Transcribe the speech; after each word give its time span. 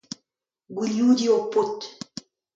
Gwilioudiñ 0.75 1.31
ur 1.35 1.43
paotr. 1.51 1.87